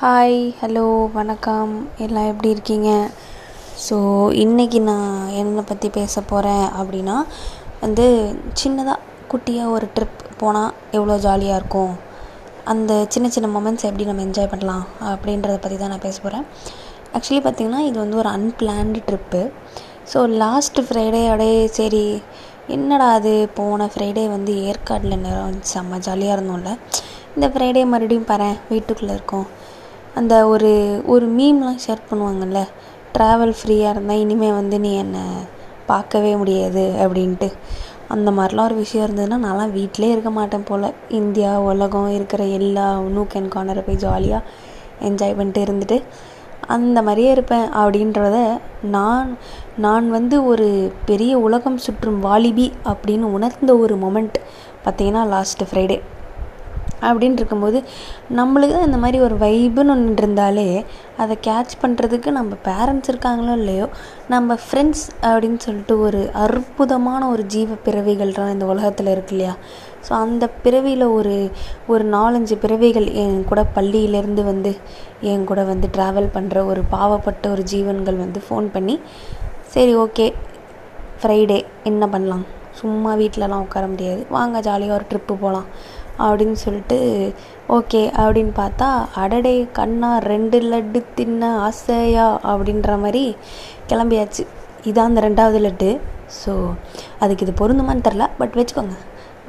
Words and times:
Hi 0.00 0.34
hello 0.60 0.82
வணக்கம். 1.12 1.70
எல்லாம் 2.04 2.26
எப்படி 2.30 2.48
இருக்கீங்க? 2.54 2.88
ஸோ 3.84 3.96
இன்றைக்கி 4.42 4.78
நான் 4.88 5.30
என்னை 5.40 5.62
பற்றி 5.70 5.88
பேச 5.94 6.20
போகிறேன் 6.32 6.66
அப்படின்னா 6.80 7.14
வந்து 7.84 8.04
சின்னதாக 8.60 9.06
குட்டியாக 9.30 9.72
ஒரு 9.76 9.86
ட்ரிப் 9.94 10.20
போனால் 10.42 10.74
எவ்வளோ 10.96 11.16
ஜாலியாக 11.26 11.60
இருக்கும்? 11.60 11.94
அந்த 12.72 12.92
சின்ன 13.14 13.30
சின்ன 13.36 13.50
மொமெண்ட்ஸ் 13.56 13.88
எப்படி 13.90 14.08
நம்ம 14.10 14.26
என்ஜாய் 14.26 14.52
பண்ணலாம்? 14.52 14.84
அப்படின்றத 15.12 15.56
பற்றி 15.64 15.78
தான் 15.82 15.92
நான் 15.94 16.06
பேச 16.06 16.16
போகிறேன் 16.26 16.46
ஆக்சுவலி 17.16 17.40
பார்த்திங்கன்னா 17.46 17.82
இது 17.88 17.98
வந்து 18.04 18.20
ஒரு 18.22 18.30
unplanned 18.36 19.02
trip 19.08 19.42
so 20.12 20.28
last 20.44 20.80
Friday 20.88 21.52
சரி 21.80 22.06
என்னடா 22.76 23.10
அது? 23.20 23.36
போன 23.60 23.88
ஃப்ரைடே 23.94 24.26
வந்து 24.36 24.54
ஏற்காடில் 24.70 25.22
நேரம் 25.26 25.60
செம்ம 25.74 26.00
ஜாலியாக 26.08 26.36
இருந்தோம்ல. 26.38 26.72
இந்த 27.36 27.48
ஃப்ரைடே 27.54 27.84
மறுபடியும் 27.92 28.30
பாரு 28.32 28.50
வீட்டுக்குள்ளே 28.72 29.14
இருக்கோம். 29.18 29.48
அந்த 30.16 30.34
ஒரு 30.48 30.70
ஒரு 31.06 31.26
மீம்லாம் 31.38 31.82
ஷேர் 31.86 32.06
பண்ணுவாங்கல்ல 32.10 32.60
ட்ராவல் 33.14 33.54
ஃப்ரீயாக 33.58 33.92
இருந்தால் 33.94 34.22
இனிமேல் 34.24 34.52
வந்து 34.52 34.76
நீ 34.80 34.90
என்னை 34.96 35.24
பார்க்கவே 35.86 36.32
முடியாது 36.36 36.84
அப்படின்ட்டு. 37.04 37.48
அந்த 38.08 38.30
மாதிரிலாம் 38.30 38.68
ஒரு 38.70 38.74
விஷயம் 38.74 39.04
இருந்ததுன்னா 39.06 39.36
நான்லாம் 39.44 39.72
வீட்டிலே 39.72 40.08
இருக்க 40.10 40.30
மாட்டேன் 40.30 40.64
போல். 40.64 40.88
இந்தியா 41.20 41.52
உலகம் 41.60 42.10
இருக்கிற 42.10 42.42
எல்லா 42.58 42.86
நூக் 43.16 43.36
அண்ட் 43.36 43.52
கார்னரை 43.54 43.82
போய் 43.86 44.02
ஜாலியாக 44.04 44.48
என்ஜாய் 45.00 45.36
பண்ணிட்டு 45.36 45.64
இருந்துட்டு 45.66 45.98
அந்த 46.74 46.98
மாதிரியே 47.02 47.30
இருப்பேன் 47.30 47.66
அப்படின்றத 47.80 48.36
நான் 48.90 49.28
நான் 49.76 50.06
வந்து 50.10 50.36
ஒரு 50.44 50.68
பெரிய 51.04 51.32
உலகம் 51.38 51.78
சுற்றும் 51.78 52.20
வாலிபி 52.20 52.66
அப்படின்னு 52.84 53.26
உணர்ந்த 53.36 53.74
ஒரு 53.76 53.96
மொமெண்ட் 53.96 54.38
பார்த்திங்கன்னா 54.84 55.24
லாஸ்ட்டு 55.34 55.68
ஃப்ரைடே 55.70 55.98
அப்படின்னு 57.02 57.36
இருக்கும்போது 57.36 57.82
நம்மளுக்கு 58.36 58.72
தான் 58.72 58.84
இந்த 58.84 58.96
மாதிரி 58.96 59.20
ஒரு 59.20 59.34
வைபுன்னு 59.34 59.90
ஒன்று 59.90 60.12
இருந்தாலே 60.16 60.84
அதை 61.16 61.38
கேட்ச் 61.46 61.74
பண்ணுறதுக்கு 61.82 62.30
நம்ம 62.30 62.56
பேரண்ட்ஸ் 62.64 63.10
இருக்காங்களோ 63.12 63.52
இல்லையோ 63.56 63.88
நம்ம 64.28 64.54
ஃப்ரெண்ட்ஸ் 64.54 65.04
அப்படின்னு 65.22 65.56
சொல்லிட்டு 65.56 66.00
ஒரு 66.00 66.30
அற்புதமான 66.32 67.28
ஒரு 67.28 67.46
ஜீவ 67.46 67.74
பிறவிகள்லாம் 67.84 68.50
இந்த 68.50 68.66
உலகத்தில் 68.66 69.06
இருக்கு 69.06 69.34
இல்லையா? 69.34 69.56
ஸோ 70.08 70.12
அந்த 70.12 70.46
பிறவியில் 70.46 71.02
ஒரு 71.02 71.50
ஒரு 71.86 72.04
நாலஞ்சு 72.04 72.54
பிறவிகள் 72.54 73.12
என் 73.12 73.44
கூட 73.44 73.66
பள்ளியிலேருந்து 73.74 74.44
வந்து 74.44 74.76
என் 75.20 75.44
கூட 75.44 75.62
வந்து 75.62 75.88
ட்ராவல் 75.96 76.28
பண்ணுற 76.34 76.64
ஒரு 76.66 76.82
பாவப்பட்ட 76.90 77.50
ஒரு 77.50 77.62
ஜீவன்கள் 77.62 78.16
வந்து 78.16 78.42
ஃபோன் 78.48 78.68
பண்ணி 78.72 79.00
சரி 79.62 79.96
ஓகே 79.96 80.34
ஃப்ரைடே 81.22 81.64
என்ன 81.84 82.08
பண்ணலாம்? 82.08 82.46
சும்மா 82.72 83.14
வீட்டிலலாம் 83.14 83.60
உட்கார 83.60 83.86
முடியாது. 83.86 84.26
வாங்க 84.28 84.60
ஜாலியாக 84.60 84.94
ஒரு 84.94 85.04
ட்ரிப்பு 85.10 85.34
போகலாம் 85.40 85.68
அப்படின்னு 86.24 86.58
சொல்லிட்டு 86.64 86.98
ஓகே 87.76 88.00
அப்படின்னு 88.22 88.52
பார்த்தா 88.60 88.88
அடடே 89.22 89.54
கண்ணா 89.78 90.10
ரெண்டு 90.32 90.58
லட்டு 90.72 91.00
தின்ன 91.18 91.50
ஆசையா? 91.66 92.26
அப்படின்ற 92.52 92.92
மாதிரி 93.04 93.22
கிளம்பியாச்சு. 93.90 94.44
இதான் 94.88 95.10
அந்த 95.10 95.22
ரெண்டாவது 95.26 95.60
லட்டு. 95.66 95.90
ஸோ 96.40 96.52
அதுக்கு 97.24 97.44
இது 97.46 97.54
பொருந்துமான்னு 97.60 98.06
தெரில 98.08 98.26
பட் 98.40 98.56
வச்சுக்கோங்க. 98.60 98.96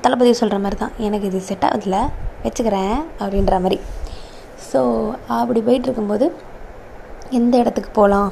தளபதி 0.04 0.32
சொல்கிற 0.42 0.58
மாதிரி 0.64 0.80
தான். 0.84 0.96
எனக்கு 1.08 1.30
இது 1.32 1.40
செட் 1.50 1.68
ஆகுதுல 1.70 2.00
வச்சுக்கிறேன் 2.46 2.98
அப்படின்ற 3.22 3.56
மாதிரி. 3.66 3.78
ஸோ 4.70 4.80
அப்படி 5.42 5.60
போயிட்டு 5.68 5.88
இருக்கும்போது 5.90 6.26
எந்த 7.40 7.54
இடத்துக்கு 7.62 7.92
போகலாம் 8.00 8.32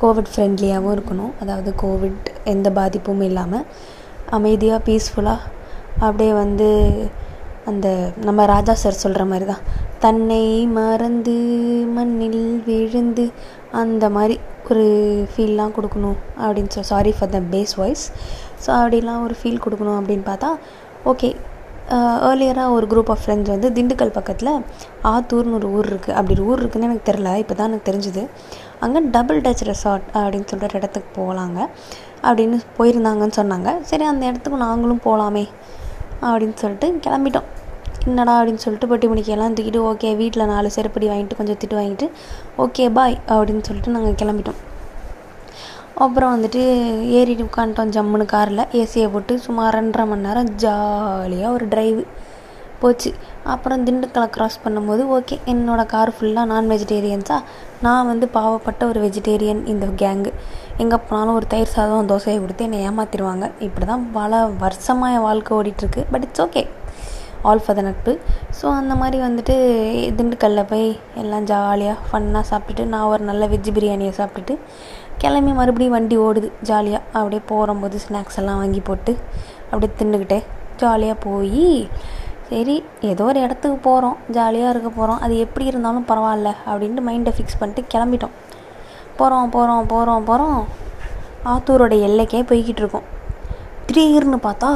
கோவிட் 0.00 0.32
ஃப்ரெண்ட்லியாகவும் 0.32 0.94
இருக்கணும். 0.96 1.32
அதாவது 1.42 1.70
கோவிட் 1.82 2.26
எந்த 2.54 2.70
பாதிப்பும் 2.78 3.22
இல்லாமல் 3.28 3.66
அமைதியாக 4.38 4.84
பீஸ்ஃபுல்லாக 4.86 5.54
அப்படியே 6.06 6.32
வந்து 6.42 6.68
அந்த 7.70 7.86
நம்ம 8.26 8.46
ராஜா 8.52 8.74
சார் 8.82 9.02
சொல்கிற 9.04 9.24
மாதிரி 9.30 9.46
தான் 9.52 9.64
தன்னை 10.04 10.44
மறந்து 10.78 11.36
மண்ணில் 11.96 12.44
விழுந்து 12.66 13.24
அந்த 13.82 14.04
மாதிரி 14.16 14.36
ஒரு 14.70 14.86
ஃபீல்லாம் 15.32 15.74
கொடுக்கணும் 15.76 16.18
அப்படின்னு 16.44 16.72
சொல் 16.76 16.90
sorry 16.92 17.12
for 17.18 17.34
the 17.34 17.40
bass 17.52 17.74
voice 17.80 18.04
so 18.64 18.70
அப்படிலாம் 18.80 19.24
ஒரு 19.26 19.36
ஃபீல் 19.40 19.62
கொடுக்கணும் 19.64 19.98
அப்படின்னு 20.00 20.26
பார்த்தா 20.30 20.50
ஓகே 21.12 21.30
ஏர்லியராக 22.28 22.76
ஒரு 22.76 22.86
குரூப் 22.92 23.10
ஆஃப் 23.14 23.20
ஃப்ரெண்ட்ஸ் 23.22 23.52
வந்து 23.54 23.68
திண்டுக்கல் 23.74 24.14
பக்கத்தில் 24.16 24.52
ஆத்தூர்னு 25.10 25.56
ஒரு 25.58 25.68
ஊர் 25.76 25.88
இருக்குது 25.92 26.16
அப்படி 26.18 26.34
ஒரு 26.36 26.46
ஊர் 26.50 26.60
இருக்குதுன்னு 26.62 26.88
எனக்கு 26.88 27.08
தெரில 27.10 27.32
இப்போ 27.42 27.54
தான் 27.54 27.68
எனக்கு 27.70 27.88
தெரிஞ்சுது. 27.90 28.22
அங்கே 28.84 29.00
டபுள் 29.16 29.40
டச் 29.44 29.64
ரெசார்ட் 29.70 30.06
அப்படின்னு 30.20 30.48
சொல்லிட்டு 30.52 30.78
இடத்துக்கு 30.80 31.10
போகலாங்க 31.18 31.58
அப்படின்னு 32.28 32.58
போயிருந்தாங்கன்னு 32.78 33.38
சொன்னாங்க. 33.40 33.70
சரி 33.90 34.06
அந்த 34.12 34.22
இடத்துக்கு 34.30 34.60
நாங்களும் 34.66 35.04
போகலாமே 35.06 35.44
அப்படின்னு 36.22 36.54
சொல்லிட்டு 36.54 37.00
கிளம்பிட்டோம். 37.06 37.48
என்னடா? 38.06 38.42
அப்படின்னு 38.42 38.62
சொல்லிட்டு 38.64 38.96
பொட்டி 38.96 39.10
முடிக்கையெல்லாம் 39.10 39.54
தூக்கிட்டு 39.56 39.80
ஓகே 39.90 40.16
வீட்டில் 40.16 40.46
நாலு 40.46 40.70
செருப்படி 40.74 41.06
வாங்கிட்டு 41.12 41.36
கொஞ்சம் 41.36 41.56
திட்டு 41.64 41.76
வாங்கிட்டு 41.80 42.10
ஓகே 42.58 42.92
பாய் 42.92 43.18
அப்படின்னு 43.28 43.62
சொல்லிட்டு 43.62 43.90
நாங்கள் 43.90 44.18
கிளம்பிட்டோம். 44.22 44.60
அப்புறம் 45.94 46.32
வந்துட்டு 46.34 46.62
ஏறிட்டு 47.02 47.44
உட்காந்துட்டோம் 47.44 47.92
ஜம்முன்னு 47.96 48.24
காரில். 48.24 48.66
ஏசியை 48.72 49.12
போட்டு 49.12 49.38
சுமார் 49.38 49.76
ரெண்டரை 49.76 50.06
மணி 50.06 50.20
நேரம் 50.20 50.54
ஜாலியாக 50.54 51.52
ஒரு 51.52 51.66
ட்ரைவு 51.66 52.06
போச்சு. 52.80 53.14
அப்புறம் 53.44 53.86
திண்டுக்கலை 53.86 54.28
க்ராஸ் 54.36 54.62
பண்ணும்போது 54.64 55.02
ஓகே 55.16 55.38
என்னோடய 55.46 55.86
கார் 55.86 56.12
ஃபுல்லாக 56.20 56.44
நான் 56.44 56.70
வெஜிடேரியன்ஸாக 56.70 57.42
நான் 57.82 58.06
வந்து 58.06 58.28
பாவப்பட்ட 58.34 58.84
ஒரு 58.84 59.00
வெஜிடேரியன் 59.06 59.66
இந்த 59.66 59.86
கேங்கு 59.86 60.32
எங்கே 60.82 60.96
போனாலும் 61.08 61.36
ஒரு 61.38 61.46
தயிர் 61.52 61.74
சாதம் 61.74 62.08
தோசையை 62.10 62.38
கொடுத்து 62.40 62.66
என்னை 62.66 62.78
ஏமாற்றிடுவாங்க 62.88 63.46
இப்படி 63.66 63.86
தான் 63.90 64.04
பல 64.16 64.40
வருஷமாக 64.62 65.14
என் 65.16 65.24
வாழ்க்கை 65.28 65.52
ஓடிட்டுருக்கு. 65.58 66.02
But 66.12 66.24
it's 66.26 66.42
okay 66.44 66.62
all 67.48 67.62
for 67.64 67.76
the 67.78 67.82
நட்பு. 67.86 68.12
ஸோ 68.58 68.66
அந்த 68.80 68.92
மாதிரி 69.00 69.18
வந்துட்டு 69.26 69.54
திண்டுக்கல்ல 70.18 70.62
போய் 70.72 70.86
எல்லாம் 71.22 71.46
ஜாலியாக 71.50 71.98
ஃபன்னாக 72.08 72.44
சாப்பிட்டுட்டு 72.50 72.84
நான் 72.92 73.08
ஒரு 73.12 73.22
நல்ல 73.30 73.46
வெஜ் 73.52 73.70
பிரியாணியை 73.76 74.12
சாப்பிட்டுட்டு 74.20 74.56
கிளம்பி 75.22 75.52
மறுபடியும் 75.58 75.96
வண்டி 75.96 76.16
ஓடுது. 76.26 76.48
ஜாலியாக 76.70 77.02
அப்படியே 77.18 77.42
போகும்போது 77.50 77.98
ஸ்நாக்ஸ் 78.04 78.38
எல்லாம் 78.42 78.60
வாங்கி 78.62 78.82
போட்டு 78.88 79.14
அப்படியே 79.70 79.92
தின்னுக்கிட்டே 80.00 80.40
ஜாலியாக 80.82 81.18
போய் 81.26 81.68
சரி 82.50 82.74
ஏதோ 83.12 83.24
ஒரு 83.30 83.38
இடத்துக்கு 83.44 83.78
போகிறோம் 83.86 84.18
ஜாலியாக 84.36 84.72
இருக்க 84.74 84.90
போகிறோம் 84.98 85.22
அது 85.26 85.36
எப்படி 85.44 85.64
இருந்தாலும் 85.70 86.08
பரவாயில்ல 86.10 86.50
அப்படின்ட்டு 86.70 87.06
மைண்டை 87.08 87.32
ஃபிக்ஸ் 87.36 87.58
பண்ணிட்டு 87.60 87.82
கிளம்பிட்டோம். 87.94 88.34
போகிறோம் 89.20 89.52
போகிறோம் 89.56 89.88
போகிறோம் 89.92 90.26
போகிறோம் 90.30 90.60
ஆத்தூரோட 91.52 91.94
எல்லைக்கே 92.06 92.40
போய்கிட்டு 92.50 92.82
இருக்கோம். 92.82 93.06
திடீர்னு 93.86 94.38
பார்த்தா 94.46 94.70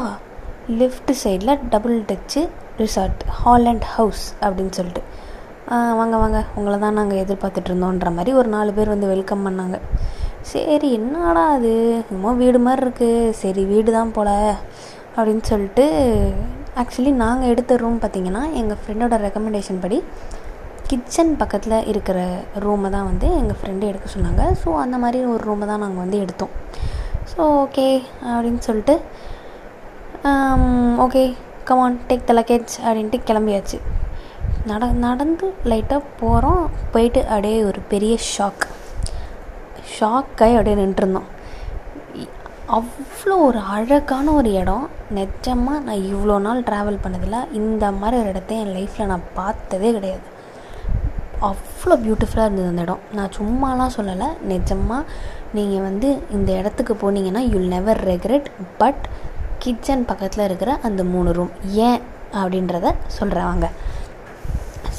லெஃப்ட் 0.80 1.12
சைடில் 1.22 1.52
Double 1.72 1.96
Dutch 2.10 2.40
Resort 2.82 3.22
Holland 3.40 3.86
House 3.94 4.24
அப்படின்னு 4.44 4.74
சொல்லிட்டு. 4.78 5.02
வாங்க 5.98 6.14
வாங்க. 6.22 6.38
உங்களை 6.58 6.76
தான் 6.84 6.96
நாங்கள் 6.98 7.20
எதிர்பார்த்துட்டு 7.24 7.70
இருந்தோன்ற 7.70 8.10
மாதிரி 8.18 8.30
ஒரு 8.40 8.48
நாலு 8.54 8.70
பேர் 8.76 8.92
வந்து 8.94 9.10
வெல்கம் 9.14 9.44
பண்ணாங்க. 9.46 9.76
சரி 10.52 10.88
என்னடா 10.98 11.42
அது? 11.56 11.72
என்னமோ 12.10 12.30
வீடு 12.42 12.60
மாதிரி 12.66 12.82
இருக்குது 12.86 13.34
சரி 13.42 13.64
வீடு 13.72 13.90
தான் 13.98 14.14
போல் 14.16 14.32
அப்படின்னு 15.16 15.44
சொல்லிட்டு 15.52 15.84
ஆக்சுவலி 16.80 17.12
நாங்கள் 17.24 17.50
எடுத்த 17.52 17.76
ரூம் 17.82 18.00
பார்த்திங்கன்னா 18.02 18.42
எங்கள் 18.60 18.80
ஃப்ரெண்டோட 18.82 19.14
ரெக்கமெண்டேஷன் 19.26 19.82
படி 19.84 19.98
கிச்சன் 20.90 21.32
பக்கத்தில் 21.40 21.86
இருக்கிற 21.90 22.18
ரூமை 22.64 22.88
தான் 22.94 23.08
வந்து 23.10 23.26
எங்கள் 23.40 23.58
ஃப்ரெண்டு 23.58 23.88
எடுக்க 23.90 24.06
சொன்னாங்க. 24.14 24.44
ஸோ 24.62 24.68
அந்த 24.84 24.96
மாதிரி 25.02 25.18
ஒரு 25.32 25.42
ரூமை 25.48 25.66
தான் 25.70 25.82
நாங்கள் 25.84 26.02
வந்து 26.04 26.20
எடுத்தோம். 26.24 26.54
ஸோ 27.32 27.40
ஓகே 27.64 27.86
அப்படின்னு 28.32 28.62
சொல்லிட்டு 28.68 28.96
okay 31.04 31.22
come on 31.68 31.98
take 32.08 32.26
the 32.30 32.34
luggage 32.38 32.72
அப்படின்ட்டு 32.86 33.18
கிளம்பியாச்சு. 33.28 33.78
நட 34.70 34.86
நடந்து 35.04 35.46
லைட்டாக 35.70 36.08
போகிறோம் 36.22 36.64
போயிட்டு 36.94 37.20
அப்படியே 37.32 37.58
ஒரு 37.68 37.80
பெரிய 37.92 38.14
ஷாக் 38.32 38.66
ஷாக்காய் 39.96 40.56
அப்படியே 40.56 40.76
நின்றுருந்தோம். 40.80 41.28
அவ்வளோ 42.78 43.36
ஒரு 43.46 43.60
அழகான 43.76 44.26
ஒரு 44.40 44.50
இடம். 44.62 44.84
நிஜமாக 45.20 45.78
நான் 45.86 46.04
இவ்வளோ 46.12 46.36
நாள் 46.48 46.66
ட்ராவல் 46.68 47.02
பண்ணதில் 47.04 47.48
இந்த 47.60 47.84
மாதிரி 48.00 48.18
ஒரு 48.22 48.30
இடத்த 48.34 48.60
என் 48.64 48.76
லைஃப்பில் 48.76 49.10
நான் 49.12 49.30
பார்த்ததே 49.38 49.90
கிடையாது. 49.96 50.26
அவ்வளோ 51.48 51.96
பியூட்டிஃபுல்லாக 52.04 52.46
இருந்தது 52.46 52.70
அந்த 52.72 52.84
இடம். 52.86 53.02
நான் 53.12 53.34
சும்மாலாம் 53.38 53.94
சொல்லலை. 53.96 54.28
நிஜமாக 54.52 55.02
நீங்கள் 55.56 55.84
வந்து 55.88 56.08
இந்த 56.30 56.50
இடத்துக்கு 56.52 56.94
போனீங்கன்னா 57.02 57.42
you'll 57.52 57.70
never 57.74 58.00
regret 58.10 58.48
but 58.82 59.04
kitchen 59.62 60.04
பக்கத்தில் 60.04 60.46
இருக்கிற 60.48 60.70
அந்த 60.88 61.02
மூணு 61.04 61.30
ரூம் 61.32 61.54
ஏன் 61.86 62.00
அப்படின்றத 62.40 62.88
சொல்கிறாங்க 63.18 63.66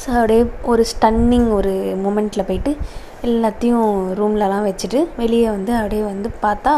ஸோ 0.00 0.10
அப்படியே 0.18 0.42
ஒரு 0.70 0.82
ஸ்டன்னிங் 0.92 1.48
ஒரு 1.58 1.72
மூமெண்ட்டில் 2.04 2.48
போயிட்டு 2.48 2.72
எல்லாத்தையும் 3.24 3.88
ரூம்லலாம் 4.18 4.66
வச்சுட்டு 4.68 5.00
வெளியே 5.16 5.48
வந்து 5.50 5.72
அப்படியே 5.76 6.02
வந்து 6.02 6.28
பார்த்தா 6.42 6.74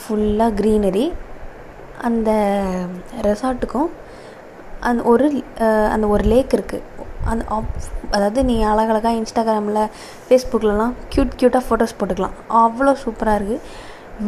ஃபுல்லாக 0.00 0.56
க்ரீனரி 0.60 1.06
அந்த 2.08 2.30
ரெசார்ட்டுக்கும் 3.28 3.90
அந்த 4.80 5.02
ஒரு 5.12 5.26
அந்த 5.92 6.06
ஒரு 6.06 6.24
லேக் 6.32 6.56
இருக்குது 6.56 6.82
அந்த 7.30 7.44
அதாவது 8.16 8.40
நீ 8.50 8.56
அழகழகாக 8.72 9.14
இன்ஸ்டாகிராமில் 9.20 9.80
ஃபேஸ்புக்கிலலாம் 10.26 10.94
க்யூட் 11.12 11.34
க்யூட்டாக 11.40 11.62
ஃபோட்டோஸ் 11.66 11.96
போட்டுக்கலாம். 12.00 12.36
அவ்வளோ 12.62 12.92
சூப்பராக 13.04 13.38
இருக்குது 13.40 13.60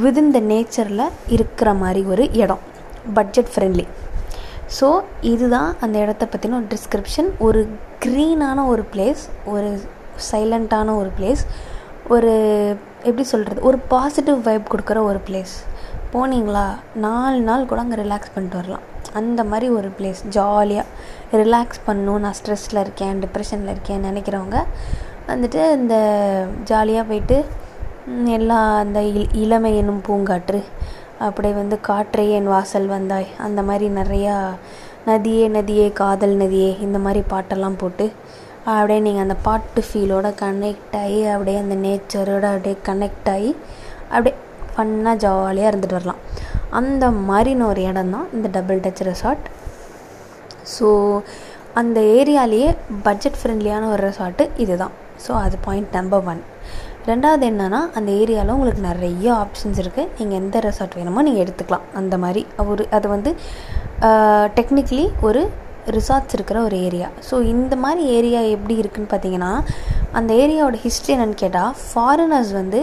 விதின் 0.02 0.32
த 0.36 0.40
நேச்சரில் 0.52 1.04
இருக்கிற 1.36 1.70
மாதிரி 1.82 2.02
ஒரு 2.12 2.24
இடம். 2.42 2.62
பட்ஜெட் 3.18 3.50
ஃப்ரெண்ட்லி 3.54 3.86
ஸோ 4.78 4.86
இதுதான் 5.32 5.70
அந்த 5.84 5.96
இடத்த 6.04 6.24
பற்றின 6.30 6.56
ஒரு 6.60 6.68
டிஸ்கிரிப்ஷன் 6.74 7.28
ஒரு 7.46 7.60
க்ரீனான 8.04 8.58
ஒரு 8.72 8.82
பிளேஸ் 8.92 9.22
ஒரு 9.52 9.68
சைலண்ட்டான 10.30 10.94
ஒரு 11.00 11.10
பிளேஸ் 11.18 11.42
ஒரு 12.14 12.32
எப்படி 13.08 13.24
சொல்கிறது 13.32 13.60
ஒரு 13.70 13.78
பாசிட்டிவ் 13.92 14.38
வைப் 14.48 14.70
கொடுக்குற 14.72 14.98
ஒரு 15.10 15.20
பிளேஸ் 15.28 15.54
போனீங்களா? 16.16 16.66
நாலு 16.94 17.40
நாள் 17.40 17.66
கூட 17.66 17.80
அங்கே 17.80 17.94
ரிலாக்ஸ் 17.94 18.32
பண்ணிட்டு 18.34 18.56
வரலாம். 18.56 18.80
அந்த 19.12 19.44
மாதிரி 19.44 19.72
ஒரு 19.72 19.90
பிளேஸ் 19.98 20.28
ஜாலியாக 20.28 20.88
ரிலாக்ஸ் 21.32 21.80
பண்ணணும். 21.86 22.18
நான் 22.18 22.34
ஸ்ட்ரெஸ்ஸில் 22.44 22.80
இருக்கேன் 22.80 23.22
டிப்ரெஷனில் 23.22 23.70
இருக்கேன் 23.70 24.04
நினைக்கிறவங்க. 24.04 24.62
வந்துட்டு 25.28 25.72
இந்த 25.72 25.96
ஜாலியாக 26.64 27.08
போயிட்டு 27.08 27.44
எல்லா 28.24 28.76
அந்த 28.76 29.00
இ- 29.00 29.28
இளமை 29.32 29.76
எனும் 29.76 30.02
பூங்காற்று 30.06 30.62
அப்படியே 31.18 31.54
வந்து 31.54 31.80
காற்றே 31.80 32.30
என் 32.30 32.46
வாசல் 32.46 32.86
வந்தாய். 32.86 33.26
அந்த 33.38 33.62
மாதிரி 33.62 33.88
நிறையா 33.94 34.48
நதியே 35.06 35.48
நதியே 35.48 35.92
காதல் 35.92 36.36
நதியே 36.36 36.80
இந்த 36.80 36.98
மாதிரி 36.98 37.24
பாட்டெல்லாம் 37.30 37.78
போட்டு 37.78 38.12
அப்படியே 38.64 39.00
நீங்கள் 39.00 39.22
அந்த 39.22 39.34
பாட்டு 39.42 39.84
ஃபீலோட 39.92 40.34
கனெக்ட் 40.42 40.96
ஆகி 40.96 41.24
அப்படியே 41.24 41.58
அந்த 41.58 41.74
நேச்சரோட 41.74 42.42
அப்படியே 42.42 42.76
கனெக்ட் 42.86 43.30
ஆகி 43.30 43.56
அப்படியே 44.02 44.34
ஃபன்னாக 44.76 45.16
ஜாலியாக 45.24 45.70
இருந்துட்டு 45.72 45.98
வரலாம். 45.98 46.20
அந்த 46.80 47.04
மாதிரின 47.28 47.66
ஒரு 47.72 47.82
இடம் 47.90 48.12
தான் 48.16 48.28
இந்த 48.36 48.48
டபுள் 48.56 48.82
டச் 48.86 49.04
ரெசார்ட் 49.10 49.46
ஸோ 50.74 50.88
அந்த 51.80 51.98
ஏரியாலேயே 52.18 52.68
பட்ஜெட் 53.06 53.38
ஃப்ரெண்ட்லியான 53.40 53.88
ஒரு 53.94 54.02
ரெசார்ட்டு 54.08 54.44
இதுதான். 54.64 54.94
ஸோ 55.24 55.32
அது 55.44 55.56
பாயிண்ட் 55.66 55.96
நம்பர் 55.98 56.24
ஒன் 56.32 56.42
ரெண்டாவது 57.10 57.44
என்னென்னா 57.50 57.80
அந்த 57.98 58.10
ஏரியாவில் 58.22 58.54
உங்களுக்கு 58.54 58.82
நிறைய 58.88 59.26
ஆப்ஷன்ஸ் 59.42 59.80
இருக்குது 59.82 60.10
நீங்கள் 60.18 60.38
எந்த 60.42 60.60
ரெசார்ட் 60.66 60.96
வேணுமோ 60.98 61.22
நீங்கள் 61.26 61.44
எடுத்துக்கலாம். 61.44 61.84
அந்த 62.00 62.14
மாதிரி. 62.24 62.42
ஒரு 62.72 62.84
அது 62.98 63.06
வந்து 63.14 63.30
டெக்னிக்கலி 64.58 65.06
ஒரு 65.28 65.42
ரிசார்ட்ஸ் 65.96 66.34
இருக்கிற 66.36 66.58
ஒரு 66.68 66.76
ஏரியா 66.86 67.08
ஸோ 67.28 67.34
இந்த 67.54 67.74
மாதிரி 67.82 68.02
ஏரியா 68.16 68.40
எப்படி 68.54 68.76
இருக்குன்னு 68.82 69.10
பார்த்தீங்கன்னா 69.12 69.52
அந்த 70.18 70.30
ஏரியாவோட 70.44 70.78
ஹிஸ்ட்ரி 70.86 71.12
என்னென்னு 71.16 71.38
கேட்டால் 71.42 71.74
ஃபாரினர்ஸ் 71.88 72.52
வந்து 72.60 72.80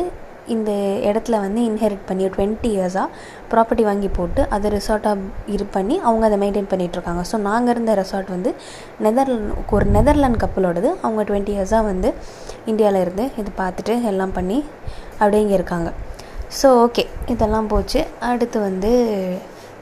இந்த 0.55 0.71
இடத்துல 1.09 1.39
வந்து 1.39 1.61
இன்ஹெரிட் 1.69 2.05
பண்ணி 2.07 2.25
டுவெண்ட்டி 2.35 2.69
இயர்ஸாக 2.77 3.07
ப்ராப்பர்ட்டி 3.51 3.83
வாங்கி 3.89 4.09
போட்டு 4.17 4.41
அதை 4.55 4.69
ரிசார்ட்டாக 4.75 5.27
இது 5.45 5.65
பண்ணி 5.75 5.97
அவங்க 5.99 6.23
அதை 6.29 6.39
மெயின்டைன் 6.43 6.71
பண்ணிகிட்ருக்காங்க 6.71 7.23
ஸோ 7.31 7.37
நாங்கள் 7.39 7.73
இருந்த 7.75 7.93
ரெசார்ட் 8.01 8.29
வந்து 8.35 8.51
நெதர்லாண்ட் 9.05 9.71
ஒரு 9.77 9.87
நெதர்லாண்ட் 9.97 10.41
கப்பலோடது 10.43 10.89
அவங்க 11.01 11.23
டுவெண்ட்டி 11.29 11.53
இயர்ஸாக 11.57 11.89
வந்து 11.91 12.11
இந்தியாவில் 12.65 13.01
இருந்து 13.01 13.25
இது 13.37 13.49
பார்த்துட்டு 13.61 13.95
எல்லாம் 14.11 14.35
பண்ணி 14.39 14.59
அப்படியே 15.19 15.41
இங்கே 15.43 15.53
இருக்காங்க. 15.53 15.89
ஸோ 16.59 16.67
ஓகே 16.85 17.03
இதெல்லாம் 17.27 17.67
போச்சு. 17.67 17.99
அடுத்து 18.29 18.57
வந்து 18.59 18.91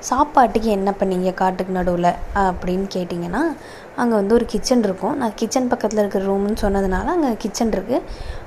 சாப்பாட்டுக்கு 0.01 0.69
என்ன 0.69 0.93
பண்ணீங்க 0.99 1.33
காட்டுக்கு 1.33 1.73
நடுவில் 1.73 2.13
அப்படின்னு 2.35 2.87
கேட்டிங்கன்னா 2.93 3.55
அங்கே 3.95 4.15
வந்து 4.15 4.33
ஒரு 4.33 4.45
கிச்சன் 4.45 4.83
இருக்கும். 4.83 5.17
நான் 5.17 5.31
கிச்சன் 5.35 5.67
பக்கத்தில் 5.67 5.99
இருக்கிற 5.99 6.25
ரூம்னு 6.25 6.55
சொன்னதுனால 6.61 7.05
அங்கே 7.05 7.35
கிச்சன் 7.37 7.69
இருக்குது 7.69 8.01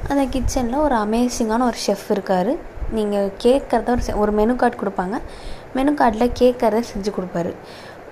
அந்த 0.08 0.24
கிச்சனில் 0.24 0.80
ஒரு 0.80 0.94
அமேசிங்கான 0.94 1.66
ஒரு 1.66 1.76
ஷெஃப் 1.86 2.10
இருக்கார். 2.10 2.54
நீங்கள் 2.90 3.32
கேட்குறத 3.42 3.88
ஒரு 3.88 4.00
செ- 4.06 4.16
ஒரு 4.16 4.32
மெனு 4.32 4.56
கார்டு 4.56 4.76
கொடுப்பாங்க. 4.76 5.18
மெனு 5.74 5.92
கார்டில் 5.92 6.30
கேட்குறத 6.38 6.82
செஞ்சு 6.94 7.12
கொடுப்பாரு. 7.12 7.54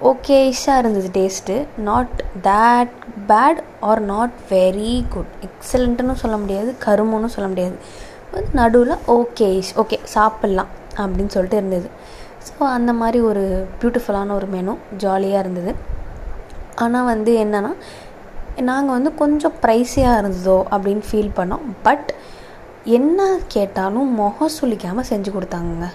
ஓகேஷாக 0.03 0.79
இருந்தது 0.79 1.11
taste 1.13 1.67
not 1.77 2.25
that 2.43 2.89
bad 3.29 3.63
or 3.81 4.01
not 4.01 4.31
very 4.51 5.05
good 5.09 5.27
எக்ஸலண்ட்டுன்னு 5.43 6.13
சொல்ல 6.13 6.37
முடியாது 6.37 6.75
கருமுன்னு 6.85 7.27
சொல்ல 7.27 7.49
முடியாது. 7.49 7.75
நடுவில் 8.53 8.97
ஓகேஷ் 9.09 9.63
ஓகே 9.77 9.99
சாப்பிட்லாம் 10.15 10.67
அப்படின்னு 10.97 11.27
சொல்லிட்டு 11.27 11.57
இருந்தது. 11.57 11.89
ஸோ 12.47 12.63
அந்த 12.77 12.93
மாதிரி 13.01 13.19
ஒரு 13.31 13.43
பியூட்டிஃபுல்லான 13.81 14.35
ஒரு 14.39 14.49
மெனு 14.55 14.75
ஜாலியாக 15.03 15.43
இருந்தது. 15.45 15.73
ஆனால் 16.85 17.09
வந்து 17.13 17.33
என்னென்னா 17.45 17.73
நாங்கள் 18.69 18.97
வந்து 18.97 19.11
கொஞ்சம் 19.21 19.57
ப்ரைஸியாக 19.65 20.21
இருந்ததோ 20.21 20.57
அப்படின்னு 20.75 21.05
ஃபீல் 21.09 21.37
பண்ணோம். 21.39 21.67
பட் 21.87 22.09
என்ன 22.99 23.27
கேட்டாலும் 23.55 24.09
முகம் 24.21 24.55
சுளிக்காமல் 24.57 25.09
செஞ்சு 25.11 25.31
கொடுத்தாங்கங்க. 25.37 25.89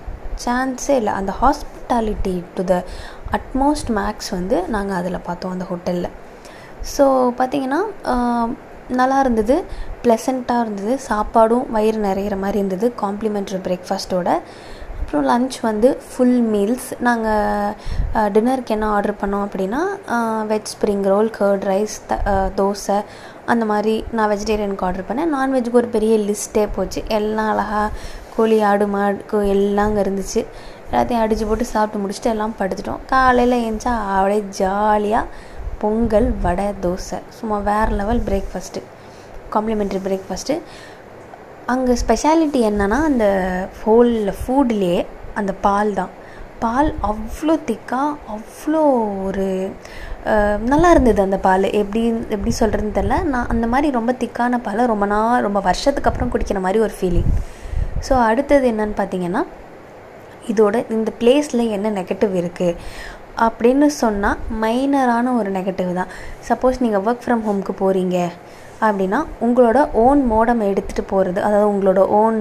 சான்ஸே 0.44 0.95
இல்லை. 1.01 1.13
அந்த 1.19 1.31
hospitality 1.41 2.35
to 2.57 2.63
the 2.71 2.75
utmost 3.38 3.89
max 3.97 4.31
வந்து 4.38 4.57
நாங்கள் 4.75 4.97
அதில் 4.99 5.25
பார்த்தோம் 5.27 5.53
அந்த 5.55 5.65
ஹோட்டலில் 5.71 6.09
ஸோ 6.95 7.05
பார்த்தீங்கன்னா 7.39 7.81
நல்லா 8.99 9.17
இருந்தது. 9.23 9.55
ப்ளசண்ட்டாக 10.03 10.63
இருந்தது. 10.65 10.94
சாப்பாடும் 11.09 11.65
வயிறு 11.75 11.99
நிறையிற 12.07 12.35
மாதிரி 12.44 12.59
இருந்தது. 12.61 12.88
காம்ப்ளிமெண்ட்ரி 13.03 13.59
பிரேக்ஃபாஸ்ட்டோட 13.67 14.29
அப்புறம் 15.07 15.25
லன்ச் 15.25 15.59
வந்து 15.59 15.98
ஃபுல் 15.98 16.44
மீல்ஸ் 16.44 17.00
நாங்கள் 17.00 17.74
டின்னருக்கு 18.13 18.68
என்ன 18.68 18.88
ஆர்டர் 18.88 19.13
பண்ணோம் 19.13 19.48
அப்படின்னா 19.48 19.80
veg 20.50 20.65
spring 20.74 21.01
roll 21.01 21.31
curd 21.39 21.62
rice 21.62 22.21
the 22.24 22.51
dosa 22.56 23.04
அந்த 23.45 23.65
மாதிரி 23.65 24.06
நான் 24.12 24.30
வெஜிடேரியனுக்கு 24.30 24.81
ஆர்டர் 24.81 25.04
பண்ணேன். 25.09 25.36
நான்வெஜ்ஜுக்கு 25.36 25.71
ஒரு 25.71 25.88
பெரிய 25.88 26.18
லிஸ்ட்டே 26.18 26.68
போச்சு. 26.75 27.04
எல்லாம் 27.07 27.51
அழகாக 27.51 27.89
கோழி 28.36 28.62
ஆடு 28.62 28.88
மாடு 28.88 29.25
கோ- 29.31 29.48
எல்லாம் 29.48 29.86
அங்கே 29.86 30.01
இருந்துச்சு. 30.01 30.45
எல்லாத்தையும் 30.92 31.19
அடித்து 31.19 31.45
போட்டு 31.45 31.65
சாப்பிட்டு 31.65 32.07
முடிச்சுட்டு 32.07 32.30
எல்லாம் 32.30 32.56
படுத்துட்டோம். 32.59 33.00
காலையில் 33.06 33.74
ஏஞ்சா 33.74 34.15
அப்படியே 34.15 34.44
ஜாலியாக 34.50 35.27
பொங்கல் 35.77 36.33
வடை 36.42 36.65
தோசை. 36.81 37.19
சும்மா 37.30 37.57
வேறு 37.57 37.95
லெவல் 37.95 38.21
பிரேக்ஃபாஸ்ட்டு 38.21 38.83
காம்ப்ளிமெண்ட்ரி 39.54 40.00
பிரேக்ஃபாஸ்ட்டு 40.07 40.62
அங்கே 41.71 41.93
ஸ்பெஷாலிட்டி 42.01 42.59
என்னன்னா 42.69 42.97
அந்த 43.09 43.25
ஹோலில் 43.81 44.29
ஃபுட்லேயே 44.39 44.99
அந்த 45.39 45.51
பால் 45.65 45.89
தான். 45.99 46.11
பால் 46.63 46.89
அவ்வளோ 47.09 47.55
திக்காக 47.69 48.13
அவ்வளோ 48.35 48.81
ஒரு 49.27 49.47
நல்லா 50.71 50.89
இருந்தது 50.93 51.21
அந்த 51.25 51.37
பால். 51.47 51.65
எப்படி 51.81 52.01
எப்படி 52.35 52.51
சொல்கிறதுன்னு 52.59 52.97
தெரில 52.99 53.17
நான் 53.33 53.51
அந்த 53.53 53.65
மாதிரி 53.73 53.89
ரொம்ப 53.97 54.13
திக்கான 54.23 54.59
பாலை 54.67 54.85
ரொம்ப 54.93 55.05
நாள் 55.13 55.45
ரொம்ப 55.47 55.59
வருஷத்துக்கு 55.67 56.09
அப்புறம் 56.11 56.31
குடிக்கிற 56.33 56.61
மாதிரி 56.65 56.81
ஒரு 56.87 56.95
ஃபீலிங் 56.99 57.29
ஸோ 58.07 58.13
அடுத்தது 58.29 58.65
என்னன்னு 58.73 58.97
பார்த்தீங்கன்னா 59.01 59.43
இதோட 60.53 60.75
இந்த 60.95 61.11
பிளேஸில் 61.21 61.63
என்ன 61.77 61.87
நெகட்டிவ் 61.99 62.33
இருக்குது 62.41 62.77
அப்படின்னு 63.45 63.87
சொன்னால் 64.01 64.39
மைனரான 64.61 65.33
ஒரு 65.39 65.49
நெகட்டிவ் 65.57 65.91
தான். 65.99 66.11
சப்போஸ் 66.49 66.81
நீங்கள் 66.83 67.03
ஒர்க் 67.07 67.23
ஃப்ரம் 67.25 67.43
ஹோம்க்கு 67.47 67.75
போகிறீங்க 67.83 68.17
அப்படின்னா 68.87 69.19
உங்களோட 69.45 69.79
ஓன் 70.05 70.19
மோடம் 70.31 70.61
எடுத்துகிட்டு 70.69 71.03
போகிறது 71.11 71.39
அதாவது 71.47 71.69
உங்களோட 71.73 72.01
ஓன் 72.21 72.39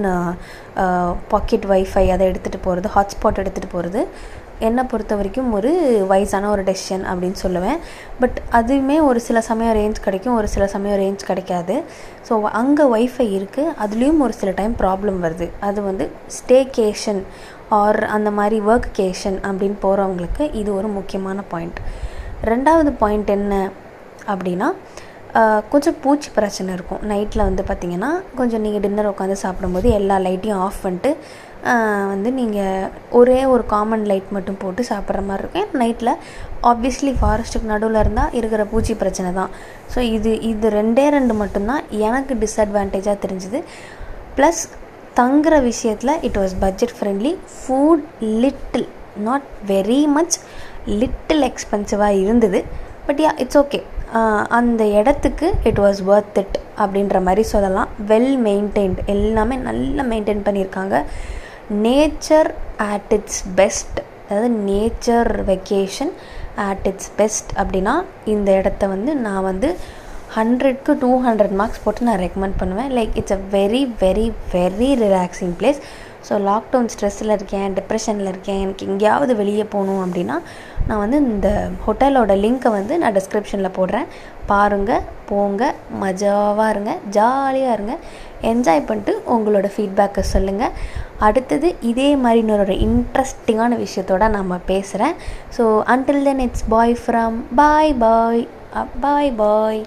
பாக்கெட் 1.29 1.67
வைஃபை 1.73 2.05
அதை 2.15 2.25
எடுத்துகிட்டு 2.31 2.61
போகிறது 2.67 2.89
ஹாட்ஸ்பாட் 2.97 3.41
எடுத்துகிட்டு 3.43 3.75
போகிறது 3.77 4.01
என்னை 4.69 4.83
பொறுத்த 4.91 5.17
வரைக்கும் 5.19 5.51
ஒரு 5.59 5.71
வயசான 6.13 6.51
ஒரு 6.55 6.63
டெசிஷன் 6.69 7.05
அப்படின்னு 7.11 7.39
சொல்லுவேன். 7.45 7.79
பட் 8.21 8.39
அதுவுமே 8.59 8.97
ஒரு 9.09 9.21
சில 9.27 9.41
சமயம் 9.49 9.77
ரேஞ்ச் 9.81 10.01
கிடைக்கும் 10.07 10.37
ஒரு 10.41 10.49
சில 10.55 10.67
சமயம் 10.75 11.01
ரேஞ்ச் 11.03 11.27
கிடைக்காது. 11.31 11.77
ஸோ 12.29 12.41
அங்கே 12.61 12.87
ஒய்ஃபை 12.97 13.27
இருக்குது 13.39 13.75
அதுலேயும் 13.85 14.23
ஒரு 14.27 14.37
சில 14.41 14.53
டைம் 14.61 14.77
ப்ராப்ளம் 14.83 15.19
வருது. 15.27 15.49
அது 15.69 15.83
வந்து 15.89 16.07
ஸ்டேகேஷன் 16.39 17.23
ஆர் 17.81 18.01
அந்த 18.17 18.31
மாதிரி 18.39 18.59
ஒர்க்கேஷன் 18.75 19.39
அப்படின்னு 19.49 19.79
போகிறவங்களுக்கு 19.87 20.45
இது 20.61 20.71
ஒரு 20.79 20.91
முக்கியமான 20.99 21.45
பாயிண்ட் 21.55 21.81
ரெண்டாவது 22.53 22.93
பாயிண்ட் 23.03 23.33
என்ன 23.39 23.55
அப்படின்னா 24.33 24.71
கொஞ்சம் 25.73 25.97
பூச்சி 26.03 26.29
பிரச்சனை 26.37 26.69
இருக்கும். 26.77 27.01
நைட்டில் 27.11 27.47
வந்து 27.49 27.63
பார்த்திங்கன்னா 27.71 28.11
கொஞ்சம் 28.39 28.63
நீங்கள் 28.67 28.83
டின்னர் 28.85 29.09
உட்காந்து 29.11 29.37
சாப்பிடும்போது 29.43 29.89
எல்லா 29.97 30.17
லைட்டையும் 30.27 30.63
ஆஃப் 30.67 30.79
பண்ணிட்டு 30.85 31.11
வந்து 32.13 32.31
நீங்கள் 32.39 32.91
ஒரே 33.19 33.39
ஒரு 33.53 33.65
காமன் 33.75 34.05
லைட் 34.11 34.31
மட்டும் 34.37 34.59
போட்டு 34.63 34.83
சாப்பிட்ற 34.91 35.21
மாதிரி 35.29 35.43
இருக்கும். 35.45 35.71
நைட்டில் 35.83 36.13
ஆப்வியஸ்லி 36.71 37.13
ஃபாரஸ்ட்டுக்கு 37.21 37.71
நடுவில் 37.73 38.01
இருந்தால் 38.03 38.35
இருக்கிற 38.41 38.65
பூச்சி 38.73 38.95
பிரச்சனை 39.03 39.31
தான். 39.41 39.53
ஸோ 39.93 39.99
இது 40.17 40.33
இது 40.51 40.69
ரெண்டே 40.79 41.07
ரெண்டு 41.17 41.37
மட்டும்தான் 41.43 41.85
எனக்கு 42.09 42.35
டிஸ்அட்வான்டேஜாக 42.43 43.17
தெரிஞ்சுது. 43.25 43.61
ப்ளஸ் 44.39 44.63
தங்குற 45.21 45.55
விஷயத்தில் 45.71 46.15
it 46.29 46.39
was 46.43 46.55
budget 46.65 46.97
friendly 46.97 47.33
food 47.59 48.07
little 48.45 48.89
not 49.29 49.47
very 49.73 50.01
much 50.17 50.37
little 51.03 51.45
எக்ஸ்பென்சிவாக 51.51 52.19
இருந்தது. 52.25 52.61
பட் 53.07 53.21
யா 53.25 53.31
இட்ஸ் 53.45 53.59
ஓகே 53.63 53.81
அந்த 54.59 54.83
இடத்துக்கு 54.99 55.47
இட் 55.69 55.81
வாஸ் 55.85 56.01
ஒர்த் 56.13 56.39
இட் 56.43 56.59
அப்படின்ற 56.83 57.17
மாதிரி 57.29 57.43
சொல்லலாம். 57.55 57.89
வெல் 58.11 58.37
மெயின்டைன்ட் 58.47 59.01
எல்லாமே 59.15 59.57
நல்லா 59.69 60.05
மெயின்டைன் 60.13 60.45
பண்ணியிருக்காங்க. 60.47 60.97
நேச்சர் 61.71 62.51
ஆட் 62.77 63.13
இட்ஸ் 63.13 63.45
பெஸ்ட் 63.55 63.99
அதாவது 64.29 64.49
nature 64.71 65.31
vacation 65.51 66.13
at 66.57 66.87
its 66.87 67.11
best 67.17 67.51
அப்படின்னா 67.57 67.95
இந்த 68.25 68.57
இடத்த 68.57 68.87
வந்து 68.87 69.15
நான் 69.17 69.43
வந்து 69.43 69.77
ஹண்ட்ரட்க்கு 70.37 70.93
டூ 70.99 71.11
ஹண்ட்ரட் 71.25 71.51
மார்க்ஸ் 71.51 71.83
போட்டு 71.85 72.03
நான் 72.03 72.21
ரெக்கமெண்ட் 72.21 72.57
பண்ணுவேன். 72.59 72.91
Like 72.99 73.11
it's 73.15 73.33
a 73.33 73.41
very 73.53 73.83
very 74.01 74.33
very 74.53 74.91
relaxing 75.05 75.55
place 75.61 75.81
so 76.29 76.35
lockdown 76.49 76.91
ஸ்ட்ரெஸ்ஸில் 76.93 77.35
இருக்கேன் 77.37 77.75
டிப்ரெஷனில் 77.79 78.31
இருக்கேன் 78.33 78.61
எனக்கு 78.65 78.87
எங்கேயாவது 78.91 79.33
வெளியே 79.41 79.65
போகணும் 79.75 80.03
அப்படின்னா 80.05 80.37
நான் 80.89 81.03
வந்து 81.03 81.19
இந்த 81.33 81.49
ஹோட்டலோட 81.85 82.33
லிங்க்கை 82.45 82.71
வந்து 82.79 82.95
நான் 83.03 83.17
டிஸ்கிரிப்ஷனில் 83.19 83.77
போடுறேன். 83.79 84.09
பாருங்கள் 84.51 85.07
போங்க 85.31 85.63
மஜாவாக 86.03 86.73
இருங்க 86.75 86.93
ஜாலியாக 87.17 87.77
இருங்க. 87.77 87.95
என்ஜாய் 88.51 88.87
பண்ணிட்டு 88.89 89.13
உங்களோட 89.35 89.67
ஃபீட்பேக்கை 89.75 90.23
சொல்லுங்கள் 90.35 90.77
அடுத்தது 91.27 91.69
இதே 91.91 92.09
மாதிரி 92.25 92.43
இன்னொரு 92.45 92.77
இன்ட்ரெஸ்டிங்கான 92.87 93.79
விஷயத்தோட 93.85 94.25
நம்ம 94.37 94.61
பேசுகிறேன் 94.71 95.17
so 95.59 95.67
until 95.95 96.25
then 96.29 96.45
it's 96.47 96.67
bye 96.75 96.97
from 97.03 97.39
bye 97.63 97.95
bye 98.05 98.45
bye 99.05 99.33
bye 99.43 99.81